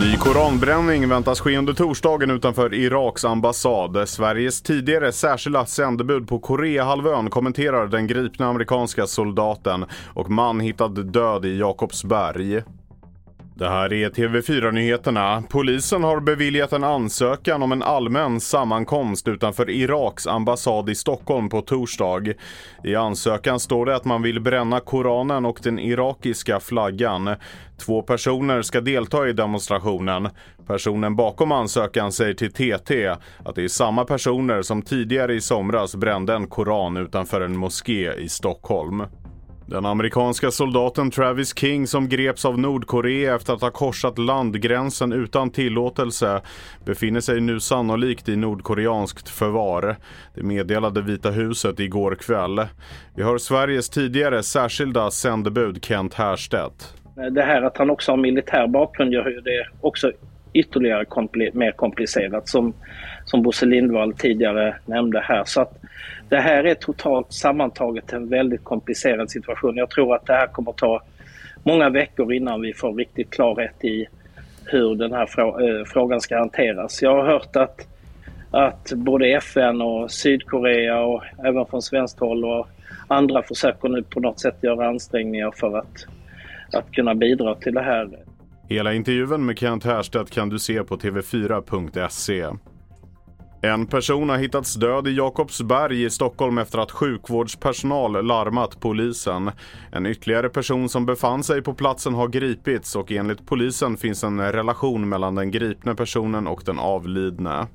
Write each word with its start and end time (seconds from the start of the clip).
Ny 0.00 0.16
koranbränning 0.16 1.08
väntas 1.08 1.40
ske 1.40 1.58
under 1.58 1.72
torsdagen 1.72 2.30
utanför 2.30 2.74
Iraks 2.74 3.24
ambassad. 3.24 4.08
Sveriges 4.08 4.62
tidigare 4.62 5.12
särskilda 5.12 5.66
sändebud 5.66 6.28
på 6.28 6.38
Koreahalvön 6.38 7.30
kommenterar 7.30 7.86
den 7.86 8.06
gripna 8.06 8.46
amerikanska 8.46 9.06
soldaten 9.06 9.84
och 10.14 10.30
man 10.30 10.60
hittad 10.60 10.88
död 10.88 11.44
i 11.44 11.58
Jakobsberg. 11.58 12.62
Det 13.58 13.68
här 13.68 13.92
är 13.92 14.10
TV4-nyheterna. 14.10 15.42
Polisen 15.48 16.04
har 16.04 16.20
beviljat 16.20 16.72
en 16.72 16.84
ansökan 16.84 17.62
om 17.62 17.72
en 17.72 17.82
allmän 17.82 18.40
sammankomst 18.40 19.28
utanför 19.28 19.70
Iraks 19.70 20.26
ambassad 20.26 20.88
i 20.88 20.94
Stockholm 20.94 21.48
på 21.48 21.60
torsdag. 21.60 22.34
I 22.84 22.94
ansökan 22.94 23.60
står 23.60 23.86
det 23.86 23.96
att 23.96 24.04
man 24.04 24.22
vill 24.22 24.40
bränna 24.40 24.80
Koranen 24.80 25.44
och 25.44 25.60
den 25.62 25.78
irakiska 25.78 26.60
flaggan. 26.60 27.34
Två 27.86 28.02
personer 28.02 28.62
ska 28.62 28.80
delta 28.80 29.28
i 29.28 29.32
demonstrationen. 29.32 30.28
Personen 30.66 31.16
bakom 31.16 31.52
ansökan 31.52 32.12
säger 32.12 32.34
till 32.34 32.52
TT 32.52 33.08
att 33.44 33.54
det 33.54 33.64
är 33.64 33.68
samma 33.68 34.04
personer 34.04 34.62
som 34.62 34.82
tidigare 34.82 35.34
i 35.34 35.40
somras 35.40 35.96
brände 35.96 36.34
en 36.34 36.46
koran 36.46 36.96
utanför 36.96 37.40
en 37.40 37.56
moské 37.56 38.14
i 38.14 38.28
Stockholm. 38.28 39.02
Den 39.70 39.86
amerikanska 39.86 40.50
soldaten 40.50 41.10
Travis 41.10 41.58
King 41.58 41.86
som 41.86 42.08
greps 42.08 42.44
av 42.44 42.58
Nordkorea 42.58 43.34
efter 43.34 43.52
att 43.52 43.60
ha 43.60 43.70
korsat 43.70 44.18
landgränsen 44.18 45.12
utan 45.12 45.50
tillåtelse 45.50 46.40
befinner 46.84 47.20
sig 47.20 47.40
nu 47.40 47.60
sannolikt 47.60 48.28
i 48.28 48.36
nordkoreanskt 48.36 49.28
förvar. 49.28 49.96
Det 50.34 50.42
meddelade 50.42 51.02
Vita 51.02 51.30
huset 51.30 51.80
igår 51.80 52.14
kväll. 52.14 52.66
Vi 53.16 53.22
har 53.22 53.38
Sveriges 53.38 53.90
tidigare 53.90 54.42
särskilda 54.42 55.10
sändebud 55.10 55.84
Kent 55.84 56.14
Härstedt. 56.14 56.94
Det 57.30 57.42
här 57.42 57.62
att 57.62 57.78
han 57.78 57.90
också 57.90 58.12
har 58.12 58.16
militär 58.16 58.66
bakgrund 58.66 59.12
gör 59.12 59.28
ju 59.28 59.40
det 59.40 59.66
också 59.80 60.12
ytterligare 60.52 61.04
kompli 61.04 61.50
mer 61.52 61.72
komplicerat 61.72 62.48
som, 62.48 62.72
som 63.24 63.42
Bosse 63.42 63.66
Lindvall 63.66 64.12
tidigare 64.12 64.76
nämnde 64.86 65.20
här. 65.20 65.44
Så 65.44 65.60
att 65.60 65.78
det 66.28 66.40
här 66.40 66.64
är 66.64 66.74
totalt 66.74 67.32
sammantaget 67.32 68.12
en 68.12 68.28
väldigt 68.28 68.64
komplicerad 68.64 69.30
situation. 69.30 69.76
Jag 69.76 69.90
tror 69.90 70.14
att 70.14 70.26
det 70.26 70.32
här 70.32 70.46
kommer 70.46 70.72
ta 70.72 71.02
många 71.62 71.90
veckor 71.90 72.32
innan 72.32 72.60
vi 72.60 72.74
får 72.74 72.94
riktigt 72.94 73.30
klarhet 73.30 73.84
i 73.84 74.06
hur 74.64 74.94
den 74.94 75.12
här 75.12 75.26
frå 75.26 75.60
eh, 75.60 75.84
frågan 75.84 76.20
ska 76.20 76.38
hanteras. 76.38 77.02
Jag 77.02 77.16
har 77.16 77.26
hört 77.26 77.56
att, 77.56 77.86
att 78.50 78.92
både 78.92 79.26
FN 79.26 79.82
och 79.82 80.10
Sydkorea 80.10 81.00
och 81.00 81.22
även 81.44 81.66
från 81.66 81.82
svenskt 81.82 82.20
håll 82.20 82.44
och 82.44 82.68
andra 83.08 83.42
försöker 83.42 83.88
nu 83.88 84.02
på 84.02 84.20
något 84.20 84.40
sätt 84.40 84.56
göra 84.62 84.88
ansträngningar 84.88 85.50
för 85.56 85.78
att, 85.78 86.06
att 86.72 86.92
kunna 86.92 87.14
bidra 87.14 87.54
till 87.54 87.74
det 87.74 87.82
här. 87.82 88.08
Hela 88.68 88.94
intervjun 88.94 89.46
med 89.46 89.58
Kent 89.58 89.84
Härstedt 89.84 90.30
kan 90.30 90.48
du 90.48 90.58
se 90.58 90.84
på 90.84 90.96
tv4.se. 90.96 92.46
En 93.62 93.86
person 93.86 94.28
har 94.28 94.36
hittats 94.36 94.74
död 94.74 95.08
i 95.08 95.16
Jakobsberg 95.16 96.04
i 96.04 96.10
Stockholm 96.10 96.58
efter 96.58 96.78
att 96.78 96.90
sjukvårdspersonal 96.90 98.26
larmat 98.26 98.80
polisen. 98.80 99.50
En 99.92 100.06
ytterligare 100.06 100.48
person 100.48 100.88
som 100.88 101.06
befann 101.06 101.42
sig 101.42 101.62
på 101.62 101.74
platsen 101.74 102.14
har 102.14 102.28
gripits 102.28 102.96
och 102.96 103.12
enligt 103.12 103.46
polisen 103.46 103.96
finns 103.96 104.24
en 104.24 104.52
relation 104.52 105.08
mellan 105.08 105.34
den 105.34 105.50
gripne 105.50 105.94
personen 105.94 106.46
och 106.46 106.62
den 106.66 106.78
avlidne. 106.78 107.66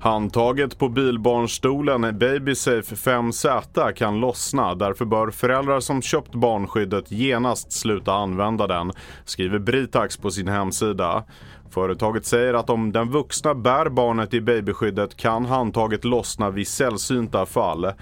Handtaget 0.00 0.78
på 0.78 0.88
bilbarnstolen 0.88 2.18
Babysafe 2.18 2.94
5Z 2.94 3.92
kan 3.92 4.20
lossna. 4.20 4.74
Därför 4.74 5.04
bör 5.04 5.30
föräldrar 5.30 5.80
som 5.80 6.02
köpt 6.02 6.34
barnskyddet 6.34 7.12
genast 7.12 7.72
sluta 7.72 8.12
använda 8.12 8.66
den, 8.66 8.92
skriver 9.24 9.58
Britax 9.58 10.16
på 10.16 10.30
sin 10.30 10.48
hemsida. 10.48 11.24
Företaget 11.70 12.26
säger 12.26 12.54
att 12.54 12.70
om 12.70 12.92
den 12.92 13.10
vuxna 13.10 13.54
bär 13.54 13.88
barnet 13.88 14.34
i 14.34 14.40
babyskyddet 14.40 15.16
kan 15.16 15.44
handtaget 15.44 16.04
lossna 16.04 16.50
vid 16.50 16.68
sällsynta 16.68 17.46
fall. 17.46 17.92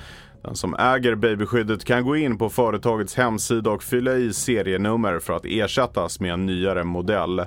Den 0.43 0.57
som 0.57 0.75
äger 0.75 1.15
babyskyddet 1.15 1.85
kan 1.85 2.05
gå 2.05 2.17
in 2.17 2.39
på 2.39 2.49
företagets 2.49 3.15
hemsida 3.15 3.71
och 3.71 3.83
fylla 3.83 4.15
i 4.15 4.33
serienummer 4.33 5.19
för 5.19 5.33
att 5.33 5.45
ersättas 5.45 6.21
med 6.21 6.33
en 6.33 6.47
nyare 6.47 6.85
modell. 6.85 7.47